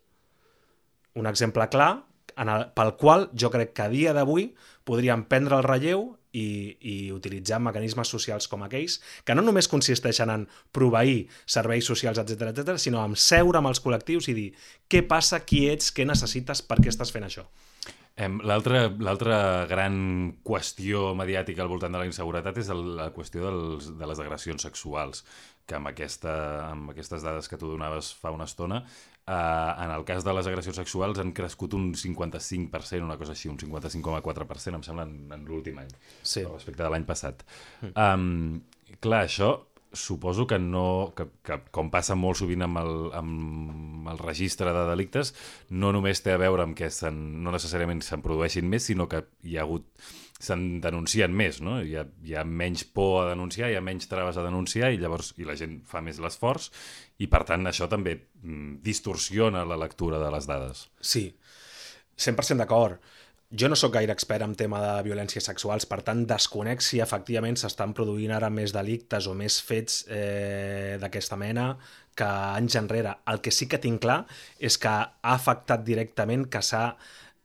[1.14, 2.04] Un exemple clar
[2.40, 4.50] en el, pel qual jo crec que a dia d'avui
[4.88, 10.30] podríem prendre el relleu i, i utilitzar mecanismes socials com aquells, que no només consisteixen
[10.32, 14.48] en proveir serveis socials, etc etc, sinó en seure amb els col·lectius i dir
[14.90, 17.46] què passa, qui ets, què necessites, per què estàs fent això.
[18.20, 19.94] L'altra gran
[20.44, 25.24] qüestió mediàtica al voltant de la inseguretat és la qüestió dels, de les agressions sexuals,
[25.64, 26.34] que amb, aquesta,
[26.66, 28.82] amb aquestes dades que tu donaves fa una estona
[29.28, 33.50] Uh, en el cas de les agressions sexuals han crescut un 55%, una cosa així,
[33.52, 35.90] un 55,4%, em sembla, en, en l'últim any,
[36.22, 36.42] sí.
[36.48, 37.44] respecte de l'any passat.
[37.84, 37.92] Mm.
[37.94, 39.52] Um, clar, això
[39.92, 44.86] suposo que no, que, que com passa molt sovint amb el, amb el registre de
[44.90, 45.34] delictes,
[45.70, 49.58] no només té a veure amb que no necessàriament se'n produeixin més, sinó que hi
[49.58, 49.86] ha hagut
[50.40, 51.78] se'n denuncien més, no?
[51.84, 55.00] Hi ha, hi ha menys por a denunciar, hi ha menys traves a denunciar i
[55.00, 56.70] llavors i la gent fa més l'esforç
[57.20, 60.86] i per tant això també mm, distorsiona la lectura de les dades.
[61.00, 61.28] Sí,
[62.16, 63.00] 100% d'acord.
[63.50, 67.56] Jo no sóc gaire expert en tema de violències sexuals, per tant desconec si efectivament
[67.58, 71.72] s'estan produint ara més delictes o més fets eh, d'aquesta mena
[72.14, 73.16] que anys enrere.
[73.26, 74.20] El que sí que tinc clar
[74.58, 76.84] és que ha afectat directament que s'ha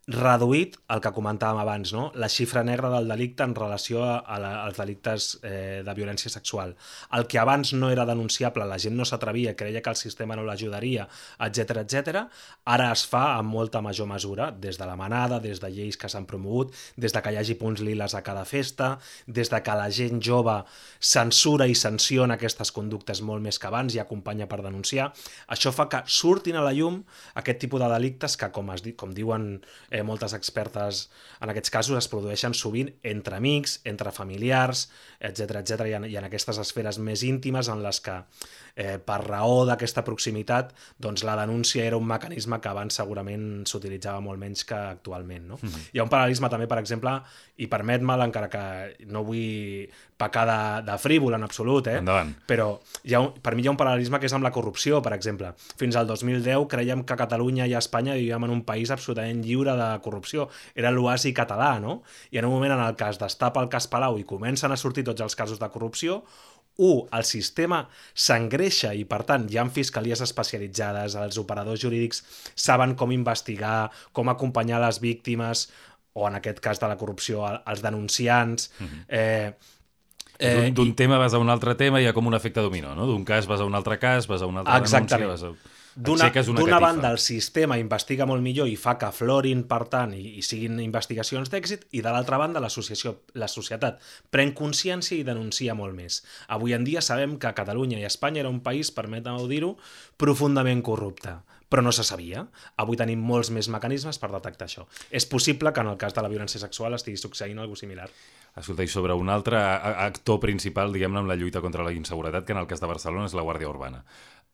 [0.05, 2.11] reduït el que comentàvem abans, no?
[2.13, 6.75] la xifra negra del delicte en relació a la, als delictes eh, de violència sexual.
[7.17, 10.43] El que abans no era denunciable, la gent no s'atrevia, creia que el sistema no
[10.45, 11.07] l'ajudaria,
[11.47, 12.21] etc etc.
[12.65, 16.09] ara es fa amb molta major mesura, des de la manada, des de lleis que
[16.09, 19.73] s'han promogut, des de que hi hagi punts liles a cada festa, des de que
[19.73, 20.59] la gent jove
[20.99, 25.09] censura i sanciona aquestes conductes molt més que abans i acompanya per denunciar.
[25.49, 27.01] Això fa que surtin a la llum
[27.33, 29.49] aquest tipus de delictes que, com, es, com diuen
[29.95, 31.05] eh, moltes expertes
[31.39, 36.19] en aquests casos es produeixen sovint entre amics, entre familiars, etc etc i, en, i
[36.19, 38.19] en aquestes esferes més íntimes en les que
[38.75, 44.21] eh, per raó d'aquesta proximitat doncs la denúncia era un mecanisme que abans segurament s'utilitzava
[44.21, 45.47] molt menys que actualment.
[45.47, 45.59] No?
[45.61, 45.89] Mm -hmm.
[45.93, 47.21] Hi ha un paral·lelisme també, per exemple,
[47.57, 51.97] i permet-me'l, encara que no vull pecar de, de frívol en absolut, eh?
[51.97, 52.35] Endavant.
[52.47, 55.01] però hi ha un, per mi hi ha un paral·lelisme que és amb la corrupció,
[55.01, 55.53] per exemple.
[55.77, 59.99] Fins al 2010 creiem que Catalunya i Espanya vivíem en un país absolutament lliure de
[60.01, 60.49] corrupció.
[60.75, 62.03] Era l'oasi català, no?
[62.31, 65.03] I en un moment en el cas destapa el cas Palau i comencen a sortir
[65.03, 66.23] tots els casos de corrupció,
[66.77, 72.23] un, el sistema s'engreixa i, per tant, hi ha fiscalies especialitzades, els operadors jurídics
[72.55, 75.69] saben com investigar, com acompanyar les víctimes,
[76.13, 78.71] o en aquest cas de la corrupció, els denunciants...
[78.79, 79.05] Uh -huh.
[79.09, 79.53] eh,
[80.37, 82.93] Eh, D'un tema vas a un altre tema i hi ha com un efecte dominó,
[82.93, 83.05] no?
[83.07, 85.29] D'un cas vas a un altre cas, vas a un altre Exactament.
[85.29, 85.47] denúncia...
[85.47, 85.74] Vas a...
[85.95, 90.43] D'una banda, el sistema investiga molt millor i fa que florin, per tant, i, i
[90.43, 96.21] siguin investigacions d'èxit, i de l'altra banda, la societat pren consciència i denuncia molt més.
[96.51, 99.75] Avui en dia sabem que Catalunya i Espanya era un país, permetem-ho dir-ho,
[100.19, 101.39] profundament corrupte
[101.75, 102.45] però no se sabia.
[102.79, 104.85] Avui tenim molts més mecanismes per detectar això.
[105.09, 108.05] És possible que en el cas de la violència sexual estigui succeint alguna similar.
[108.55, 112.55] Escolta, i sobre un altre actor principal, diguem-ne, en la lluita contra la inseguretat, que
[112.55, 114.05] en el cas de Barcelona és la Guàrdia Urbana.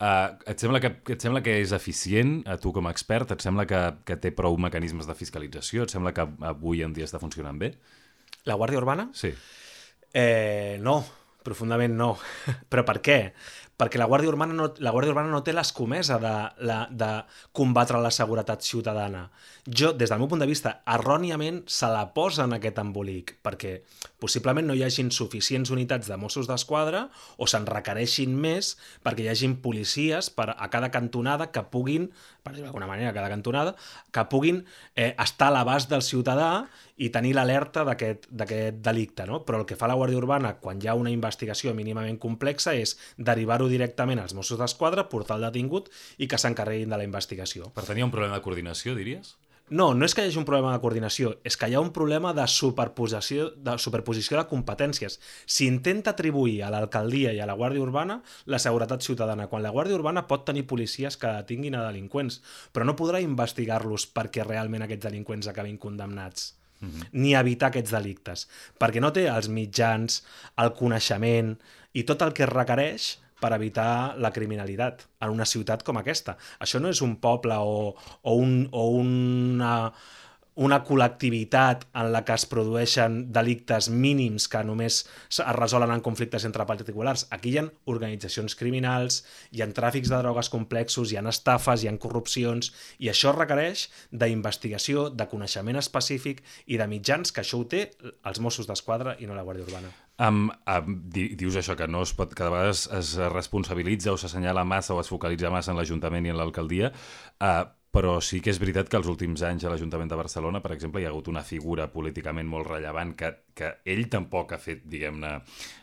[0.01, 3.35] Uh, et, sembla que, et sembla que és eficient, a tu com a expert?
[3.35, 5.85] Et sembla que, que té prou mecanismes de fiscalització?
[5.85, 7.75] Et sembla que avui en dia està funcionant bé?
[8.49, 9.11] La Guàrdia Urbana?
[9.13, 9.29] Sí.
[10.17, 11.03] Eh, no,
[11.45, 12.15] profundament no.
[12.71, 13.19] Però per què?
[13.81, 16.33] perquè la Guàrdia Urbana no, la Guàrdia Urbana no té l'escomesa de,
[16.69, 17.09] la, de
[17.57, 19.23] combatre la seguretat ciutadana.
[19.65, 23.79] Jo, des del meu punt de vista, erròniament se la posa en aquest embolic, perquè
[24.21, 27.07] possiblement no hi hagin suficients unitats de Mossos d'Esquadra
[27.41, 32.12] o se'n requereixin més perquè hi hagin policies per a cada cantonada que puguin,
[32.45, 33.75] per dir d'alguna manera, a cada cantonada,
[34.13, 34.63] que puguin
[34.95, 36.67] eh, estar a l'abast del ciutadà
[37.01, 38.29] i tenir l'alerta d'aquest
[38.86, 39.25] delicte.
[39.25, 39.41] No?
[39.45, 42.97] Però el que fa la Guàrdia Urbana quan hi ha una investigació mínimament complexa és
[43.17, 45.89] derivar-ho directament als Mossos d'Esquadra, portar el detingut
[46.21, 47.73] i que s'encarreguin de la investigació.
[47.73, 49.36] Per tenir un problema de coordinació, diries?
[49.71, 51.93] No, no és que hi hagi un problema de coordinació, és que hi ha un
[51.95, 55.15] problema de superposició de, superposició de competències.
[55.47, 58.19] S'intenta atribuir a l'alcaldia i a la Guàrdia Urbana
[58.51, 62.41] la seguretat ciutadana, quan la Guàrdia Urbana pot tenir policies que detinguin a delinqüents,
[62.75, 66.57] però no podrà investigar-los perquè realment aquests delinqüents acabin condemnats.
[66.81, 66.89] Mhm.
[66.89, 67.07] -huh.
[67.12, 68.47] ni evitar aquests delictes,
[68.79, 70.23] perquè no té els mitjans,
[70.57, 71.60] el coneixement
[71.93, 76.38] i tot el que requereix per evitar la criminalitat en una ciutat com aquesta.
[76.62, 79.73] Això no és un poble o, o, un, o una,
[80.62, 85.01] una col·lectivitat en la que es produeixen delictes mínims que només
[85.32, 87.25] es resolen en conflictes entre particulars.
[87.32, 91.89] Aquí hi ha organitzacions criminals, hi ha tràfics de drogues complexos, hi ha estafes, hi
[91.89, 97.67] ha corrupcions, i això requereix d'investigació, de coneixement específic i de mitjans que això ho
[97.71, 97.88] té
[98.27, 99.95] els Mossos d'Esquadra i no la Guàrdia Urbana.
[100.21, 104.65] Um, um, dius això, que no es pot, cada vegada es, es responsabilitza o s'assenyala
[104.69, 106.91] massa o es focalitza massa en l'Ajuntament i en l'alcaldia,
[107.41, 110.71] uh, però sí que és veritat que els últims anys a l'Ajuntament de Barcelona, per
[110.71, 114.86] exemple, hi ha hagut una figura políticament molt rellevant que, que ell tampoc ha fet,
[114.88, 115.32] diguem-ne,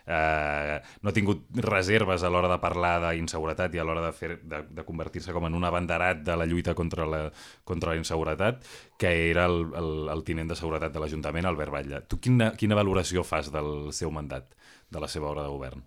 [0.08, 4.38] eh, no ha tingut reserves a l'hora de parlar d'inseguretat i a l'hora de, fer,
[4.40, 7.26] de, de convertir-se com en un abanderat de la lluita contra la,
[7.68, 8.64] contra la inseguretat,
[8.96, 12.02] que era el, el, el tinent de seguretat de l'Ajuntament, Albert Batlle.
[12.08, 14.56] Tu quina, quina valoració fas del seu mandat,
[14.88, 15.84] de la seva obra de govern?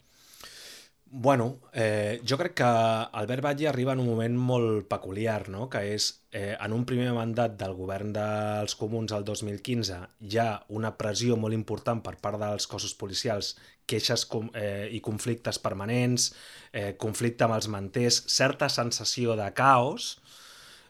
[1.14, 5.66] Bueno, eh, jo crec que Albert Batlle arriba en un moment molt peculiar, no?
[5.68, 10.48] que és eh, en un primer mandat del govern dels comuns al 2015 hi ha
[10.72, 16.30] una pressió molt important per part dels cossos policials, queixes com, eh, i conflictes permanents,
[16.72, 20.21] eh, conflicte amb els manters, certa sensació de caos,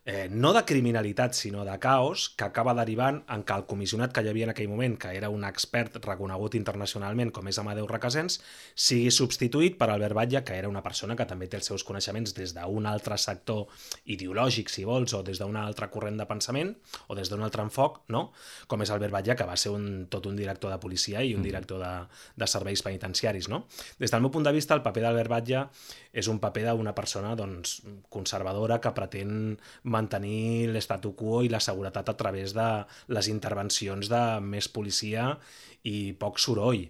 [0.04, 4.24] eh, no de criminalitat, sinó de caos, que acaba derivant en que el comissionat que
[4.26, 8.40] hi havia en aquell moment, que era un expert reconegut internacionalment com és Amadeu Requesens,
[8.74, 12.34] sigui substituït per Albert Batlle, que era una persona que també té els seus coneixements
[12.34, 13.68] des d'un altre sector
[14.06, 16.74] ideològic, si vols, o des d'un altre corrent de pensament,
[17.08, 18.32] o des d'un altre enfoc, no?
[18.68, 21.46] com és Albert Batlle, que va ser un, tot un director de policia i un
[21.46, 21.94] director de,
[22.36, 23.52] de serveis penitenciaris.
[23.54, 23.68] No?
[24.02, 25.68] Des del meu punt de vista, el paper d'Albert Batlle
[26.12, 29.60] és un paper d'una persona doncs, conservadora que pretén
[29.92, 32.70] mantenir l'estatu quo i la seguretat a través de
[33.12, 35.36] les intervencions de més policia
[35.84, 36.88] i poc soroll.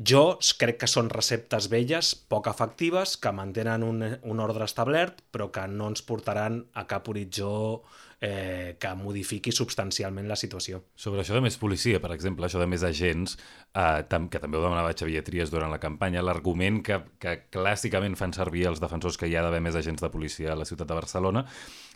[0.00, 5.50] Jo crec que són receptes velles, poc efectives, que mantenen un, un ordre establert, però
[5.52, 7.52] que no ens portaran a cap horitzó
[8.22, 10.80] eh, que modifiqui substancialment la situació.
[10.96, 13.36] Sobre això de més policia, per exemple, això de més agents,
[13.74, 18.16] eh, tam que també ho demanava Xavier Trias durant la campanya, l'argument que, que clàssicament
[18.16, 20.88] fan servir els defensors que hi ha d'haver més agents de policia a la ciutat
[20.88, 21.44] de Barcelona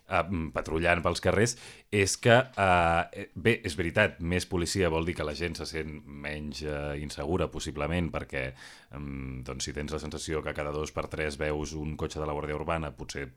[0.09, 0.23] eh,
[0.55, 1.57] patrullant pels carrers
[1.90, 6.01] és que, eh, bé, és veritat, més policia vol dir que la gent se sent
[6.07, 9.03] menys eh, insegura, possiblement, perquè eh,
[9.47, 12.35] doncs, si tens la sensació que cada dos per tres veus un cotxe de la
[12.37, 13.29] Guàrdia Urbana, potser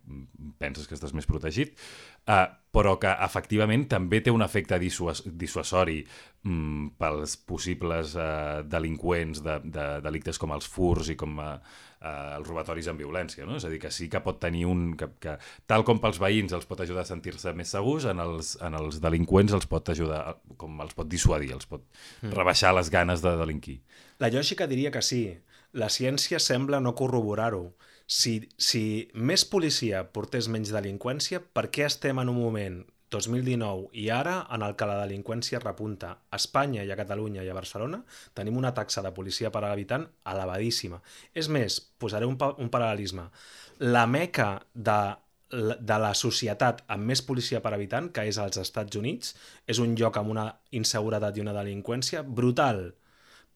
[0.58, 1.78] penses que estàs més protegit,
[2.28, 6.04] eh, però que efectivament també té un efecte dissuas dissuasori
[6.44, 11.50] mm, pels possibles eh, delinqüents de, de delictes com els furs i com eh,
[12.02, 13.48] eh, els robatoris amb violència.
[13.48, 13.58] No?
[13.60, 14.94] És a dir, que sí que pot tenir un...
[15.00, 15.36] Que, que,
[15.70, 19.02] tal com pels veïns els pot ajudar a sentir-se més segurs, en els, en els
[19.04, 20.24] delinqüents els pot ajudar,
[20.62, 21.86] com els pot dissuadir, els pot
[22.22, 22.34] mm.
[22.36, 23.80] rebaixar les ganes de delinquir.
[24.24, 25.24] La lògica diria que sí.
[25.78, 27.68] La ciència sembla no corroborar-ho
[28.10, 34.10] si, si més policia portés menys delinqüència, per què estem en un moment 2019 i
[34.14, 38.04] ara en el que la delinqüència repunta a Espanya i a Catalunya i a Barcelona
[38.38, 41.02] tenim una taxa de policia per habitant elevadíssima.
[41.34, 43.26] És més, posaré un, un paral·lelisme.
[43.80, 45.00] La meca de,
[45.50, 49.34] de la societat amb més policia per habitant, que és als Estats Units,
[49.66, 52.92] és un lloc amb una inseguretat i una delinqüència brutal.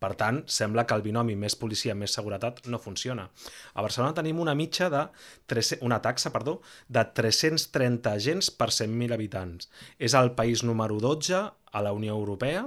[0.04, 3.30] Per tant, sembla que el binomi més policia, més seguretat no funciona.
[3.72, 5.06] A Barcelona tenim una mitja de
[5.48, 6.58] 300, una taxa, perdó,
[6.92, 9.70] de 330 agents per 100.000 habitants.
[9.96, 11.39] És el país número 12
[11.74, 12.66] a la Unió Europea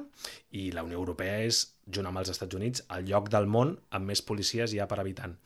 [0.50, 1.60] i la Unió Europea és,
[1.92, 4.98] junt amb els Estats Units, el lloc del món amb més policies hi ha per
[5.02, 5.36] habitant.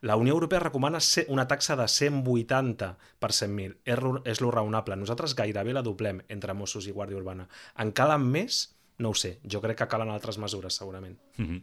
[0.00, 2.88] La Unió Europea recomana una taxa de 180
[3.20, 3.76] per 100.000.
[3.84, 4.00] És,
[4.32, 4.96] és lo raonable.
[4.96, 7.46] Nosaltres gairebé la doblem entre Mossos i Guàrdia Urbana.
[7.84, 8.64] En calen més
[8.98, 11.18] no ho sé, jo crec que calen altres mesures, segurament.
[11.36, 11.62] Mm -hmm.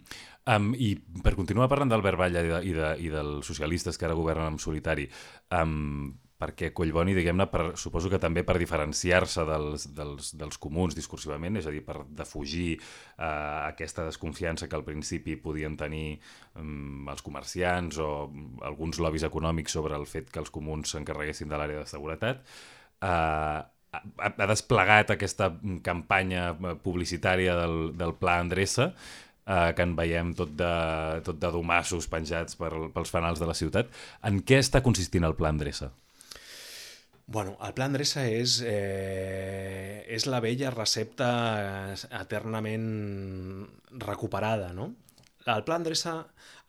[0.56, 4.06] um, I per continuar parlant d'Albert Batlle i, de, i, de, i dels socialistes que
[4.06, 5.10] ara governen en solitari,
[5.52, 7.46] um, perquè Collboni, diguem-ne,
[7.78, 12.80] suposo que també per diferenciar-se dels, dels, dels comuns discursivament, és a dir, per defugir
[12.80, 16.20] uh, aquesta desconfiança que al principi podien tenir
[16.56, 18.10] um, els comerciants o
[18.62, 22.42] alguns lobbies econòmics sobre el fet que els comuns s'encarreguessin de l'àrea de seguretat,
[23.06, 25.50] uh, ha, ha desplegat aquesta
[25.84, 26.52] campanya
[26.84, 30.76] publicitària del, del Pla Andressa, eh, que en veiem tot de,
[31.26, 33.92] tot de domassos penjats per, pels fanals de la ciutat.
[34.28, 35.92] En què està consistint el Pla Andressa?
[37.32, 41.30] Bueno, el Pla Andressa és, eh, és la vella recepta
[42.20, 42.88] eternament
[44.04, 44.92] recuperada, no?
[45.52, 46.16] El Pla Andressa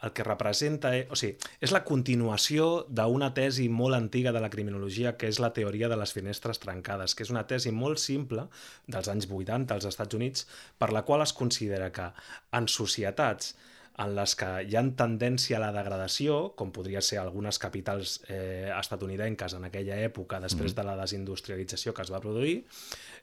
[0.02, 4.50] el que representa, eh, o sigui, és la continuació d'una tesi molt antiga de la
[4.50, 8.48] criminologia, que és la teoria de les finestres trencades, que és una tesi molt simple
[8.86, 12.10] dels anys 80 als Estats Units, per la qual es considera que
[12.58, 13.54] en societats
[14.00, 18.70] en les que hi ha tendència a la degradació, com podria ser algunes capitals eh,
[18.72, 20.76] estatunidenques en aquella època, després mm.
[20.78, 22.62] de la desindustrialització que es va produir,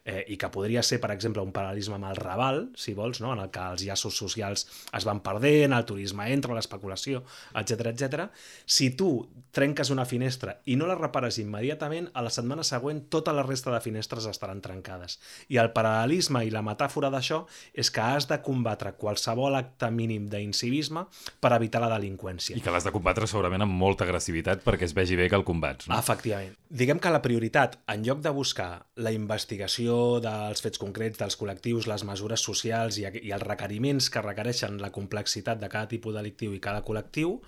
[0.04, 3.34] eh, i que podria ser, per exemple, un paral·lelisme amb el Raval, si vols, no?
[3.34, 7.24] en el que els llaços socials es van perdent, el turisme entra, l'especulació,
[7.58, 8.26] etc etc.
[8.66, 9.10] si tu
[9.54, 13.74] trenques una finestra i no la repares immediatament, a la setmana següent tota la resta
[13.74, 15.18] de finestres estaran trencades.
[15.50, 17.42] I el paral·lelisme i la metàfora d'això
[17.74, 20.28] és que has de combatre qualsevol acte mínim
[20.60, 21.06] d'incivisme
[21.40, 22.56] per evitar la delinqüència.
[22.56, 25.44] I que l'has de combatre segurament amb molta agressivitat perquè es vegi bé que el
[25.44, 25.88] combats.
[25.88, 25.98] No?
[25.98, 26.54] Efectivament.
[26.68, 31.88] Diguem que la prioritat, en lloc de buscar la investigació dels fets concrets, dels col·lectius,
[31.90, 36.54] les mesures socials i, i els requeriments que requereixen la complexitat de cada tipus delictiu
[36.54, 37.38] i cada col·lectiu,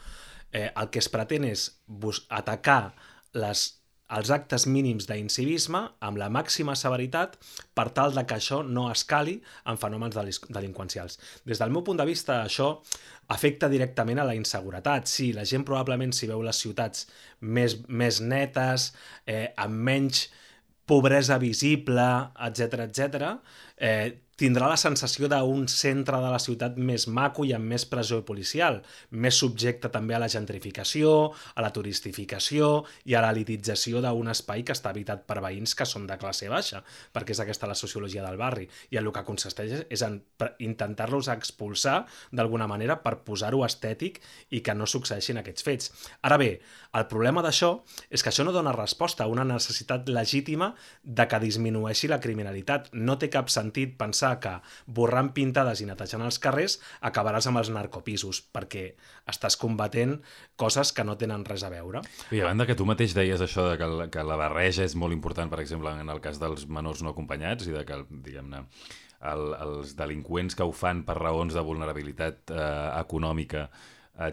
[0.52, 1.68] eh, el que es pretén és
[2.28, 2.94] atacar
[3.32, 3.81] les
[4.12, 7.38] els actes mínims d'incivisme amb la màxima severitat
[7.76, 9.38] per tal de que això no escali
[9.70, 10.18] en fenòmens
[10.52, 11.18] delinqüencials.
[11.48, 12.74] Des del meu punt de vista, això
[13.32, 15.08] afecta directament a la inseguretat.
[15.08, 17.06] Sí, la gent probablement si veu les ciutats
[17.40, 18.92] més, més netes,
[19.26, 20.26] eh, amb menys
[20.86, 22.08] pobresa visible,
[22.48, 23.32] etc etc,
[23.78, 28.22] eh, tindrà la sensació d'un centre de la ciutat més maco i amb més pressió
[28.24, 32.70] policial, més subjecte també a la gentrificació, a la turistificació
[33.04, 36.82] i a l'elitització d'un espai que està habitat per veïns que són de classe baixa,
[37.12, 38.68] perquè és aquesta la sociologia del barri.
[38.90, 40.20] I el que consisteix és en
[40.64, 45.92] intentar-los expulsar d'alguna manera per posar-ho estètic i que no succeeixin aquests fets.
[46.22, 46.54] Ara bé,
[46.92, 47.70] el problema d'això
[48.12, 52.90] és que això no dona resposta a una necessitat legítima de que disminueixi la criminalitat.
[52.92, 57.70] No té cap sentit pensar que borrant pintades i netejant els carrers acabaràs amb els
[57.72, 58.90] narcopisos, perquè
[59.30, 60.18] estàs combatent
[60.60, 62.02] coses que no tenen res a veure.
[62.30, 64.96] I a banda que tu mateix deies això de que la, que la barreja és
[64.98, 68.66] molt important, per exemple, en el cas dels menors no acompanyats i de que, diguem-ne,
[69.32, 72.62] el, els delinqüents que ho fan per raons de vulnerabilitat eh,
[73.00, 73.68] econòmica
[74.18, 74.32] eh,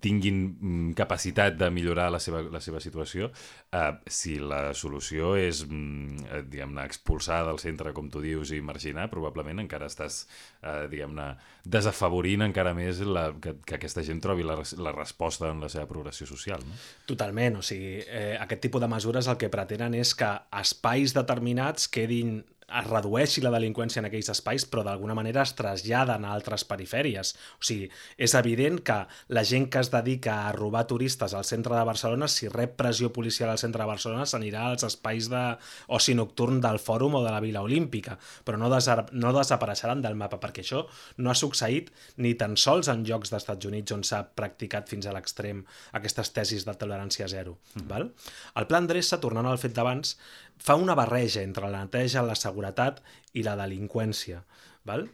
[0.00, 3.30] tinguin mm, capacitat de millorar la seva, la seva situació,
[3.72, 8.60] eh, si la solució és, mm, eh, diguem-ne, expulsar del centre, com tu dius, i
[8.60, 10.24] marginar, probablement encara estàs,
[10.62, 11.30] eh, diguem-ne,
[11.64, 15.86] desafavorint encara més la, que, que aquesta gent trobi la, la resposta en la seva
[15.90, 16.62] progressió social.
[16.66, 16.78] No?
[17.06, 21.88] Totalment, o sigui, eh, aquest tipus de mesures el que pretenen és que espais determinats
[21.88, 22.40] quedin
[22.78, 27.32] es redueixi la delinqüència en aquells espais, però d'alguna manera es traslladen a altres perifèries.
[27.58, 28.98] O sigui, és evident que
[29.34, 33.12] la gent que es dedica a robar turistes al centre de Barcelona, si rep pressió
[33.12, 37.42] policial al centre de Barcelona, s'anirà als espais d'oci nocturn del Fòrum o de la
[37.42, 40.84] Vila Olímpica, però no, no desapareixeran del mapa, perquè això
[41.18, 45.14] no ha succeït ni tan sols en llocs d'Estats Units on s'ha practicat fins a
[45.16, 45.64] l'extrem
[45.96, 47.58] aquestes tesis de tolerància zero.
[47.74, 47.88] Mm -hmm.
[47.88, 48.10] val?
[48.54, 50.16] El pla Andressa, tornant al fet d'abans,
[50.60, 53.00] fa una barreja entre la neteja, la seguretat
[53.34, 54.42] i la delinqüència.
[54.88, 55.06] Val?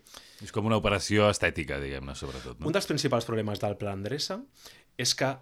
[0.45, 2.61] És com una operació estètica, diguem-ne, sobretot.
[2.61, 2.69] No?
[2.69, 4.41] Un dels principals problemes del Pla Andressa
[5.01, 5.33] és que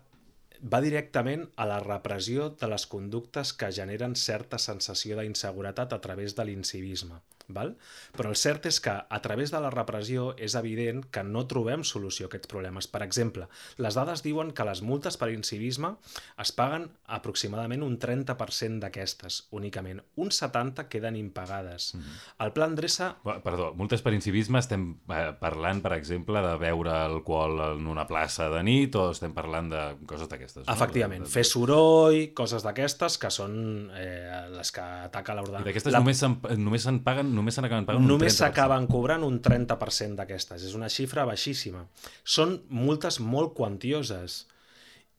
[0.64, 6.36] va directament a la repressió de les conductes que generen certa sensació d'inseguretat a través
[6.38, 7.20] de l'incivisme.
[7.48, 7.74] Val?
[8.16, 11.84] Però el cert és que a través de la repressió és evident que no trobem
[11.84, 12.88] solució a aquests problemes.
[12.88, 15.94] Per exemple, les dades diuen que les multes per incivisme
[16.40, 20.00] es paguen aproximadament un 30% d'aquestes, únicament.
[20.16, 21.94] Un 70% queden impagades.
[21.94, 22.44] Mm -hmm.
[22.46, 23.16] El pla endreça...
[23.44, 28.48] Perdó, multes per incivisme estem eh, parlant, per exemple, de beure alcohol en una plaça
[28.48, 30.66] de nit o estem parlant de coses d'aquestes?
[30.66, 30.72] No?
[30.72, 31.32] Efectivament, de, de...
[31.32, 35.60] fer soroll, coses d'aquestes que són eh, les que ataca l'ordre.
[35.60, 36.00] I d'aquestes la...
[36.56, 40.64] només se'n paguen només se n'acaben pagant Només s'acaben cobrant un 30% d'aquestes.
[40.64, 41.84] És una xifra baixíssima.
[42.24, 44.44] Són multes molt quantioses.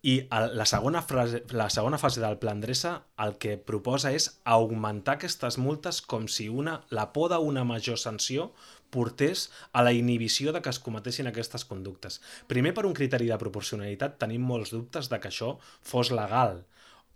[0.06, 2.91] I la segona, frase, la segona fase del Pla Andressa
[3.25, 8.51] el que proposa és augmentar aquestes multes com si una, la por d'una major sanció
[8.93, 12.19] portés a la inhibició de que es cometessin aquestes conductes.
[12.47, 16.62] Primer, per un criteri de proporcionalitat, tenim molts dubtes de que això fos legal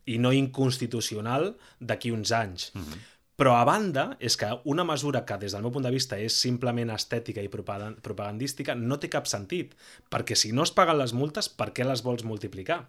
[0.10, 2.72] i no inconstitucional d'aquí uns anys.
[2.74, 3.08] Mm -hmm.
[3.40, 6.36] Però a banda, és que una mesura que des del meu punt de vista és
[6.44, 9.78] simplement estètica i propagandística no té cap sentit,
[10.12, 12.82] perquè si no es paguen les multes, per què les vols multiplicar?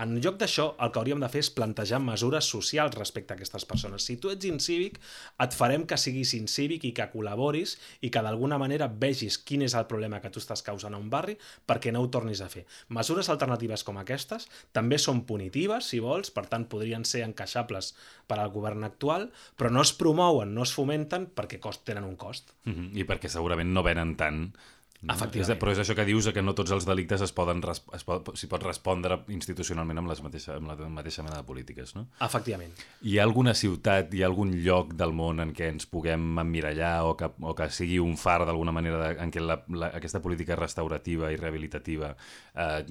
[0.00, 3.66] En lloc d'això, el que hauríem de fer és plantejar mesures socials respecte a aquestes
[3.68, 4.06] persones.
[4.06, 4.96] Si tu ets incívic,
[5.44, 9.76] et farem que siguis incívic i que col·laboris i que d'alguna manera vegis quin és
[9.76, 11.36] el problema que tu estàs causant a un barri
[11.68, 12.64] perquè no ho tornis a fer.
[12.96, 17.92] Mesures alternatives com aquestes també són punitives, si vols, per tant podrien ser encaixables
[18.26, 22.16] per al govern actual, però no es promouen, no es fomenten perquè cost, tenen un
[22.16, 22.54] cost.
[22.64, 22.92] Mm -hmm.
[22.96, 24.52] I perquè segurament no venen tant
[25.00, 25.56] Efectivament.
[25.62, 28.48] Però és això que dius, que no tots els delictes es poden es pot, s'hi
[28.50, 32.06] pot respondre institucionalment amb, les mateixa, amb la mateixa mena de polítiques, no?
[32.20, 32.74] Efectivament.
[33.08, 36.92] Hi ha alguna ciutat, hi ha algun lloc del món en què ens puguem emmirallar
[37.08, 40.20] o que, o que sigui un far d'alguna manera de, en què la, la, aquesta
[40.20, 42.12] política restaurativa i rehabilitativa
[42.54, 42.84] eh,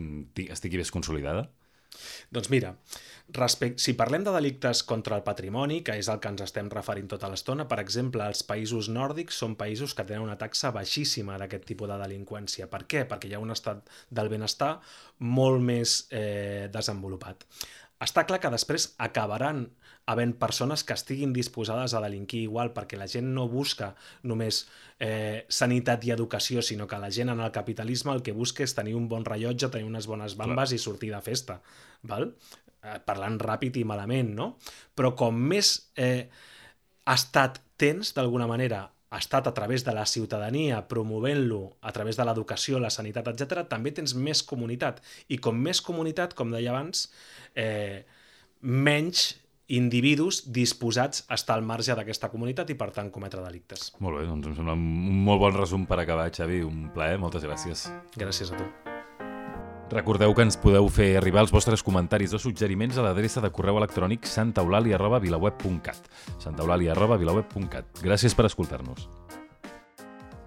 [0.50, 1.45] estigui més consolidada?
[2.34, 2.74] Doncs mira,
[3.36, 7.10] respect, si parlem de delictes contra el patrimoni, que és el que ens estem referint
[7.12, 11.68] tota l'estona, per exemple, els països nòrdics són països que tenen una taxa baixíssima d'aquest
[11.70, 12.70] tipus de delinqüència.
[12.72, 13.06] Per què?
[13.10, 14.78] Perquè hi ha un estat del benestar
[15.20, 17.46] molt més eh, desenvolupat.
[18.00, 19.65] Està clar que després acabaran
[20.10, 23.92] havent persones que estiguin disposades a delinquir igual, perquè la gent no busca
[24.24, 24.63] només
[24.98, 28.74] eh, sanitat i educació, sinó que la gent en el capitalisme el que busca és
[28.74, 30.80] tenir un bon rellotge, tenir unes bones bambes Clar.
[30.80, 31.60] i sortir de festa.
[32.02, 32.32] Val?
[32.80, 34.54] Eh, parlant ràpid i malament, no?
[34.96, 36.30] Però com més eh,
[37.12, 42.80] estat tens, d'alguna manera, estat a través de la ciutadania, promovent-lo a través de l'educació,
[42.80, 45.02] la sanitat, etc, també tens més comunitat.
[45.28, 47.10] I com més comunitat, com deia abans,
[47.56, 48.06] eh,
[48.62, 49.34] menys
[49.70, 53.92] individus disposats a estar al marge d'aquesta comunitat i, per tant, cometre delictes.
[54.00, 56.63] Molt bé, doncs em sembla un molt bon resum per acabar, Xavi.
[56.65, 57.89] Un plaer, moltes gràcies.
[58.18, 58.88] Gràcies a tu.
[59.90, 63.79] Recordeu que ens podeu fer arribar els vostres comentaris o suggeriments a l'adreça de correu
[63.81, 66.12] electrònic santaeulàlia.vilaweb.cat
[66.46, 69.10] santaeulàlia.vilaweb.cat Gràcies per escoltar-nos.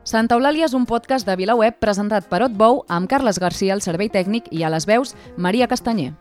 [0.07, 4.11] Santa Eulàlia és un podcast de VilaWeb presentat per Otbou amb Carles Garcia al servei
[4.11, 6.13] tècnic i a les veus Maria Castanyer.